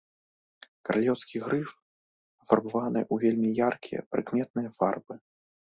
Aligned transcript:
Каралеўскія 0.87 1.41
грыф 1.47 1.69
пафарбаваны 2.39 3.01
ў 3.13 3.27
вельмі 3.27 3.55
яркія, 3.69 4.07
прыкметныя 4.15 4.69
фарбы. 4.83 5.13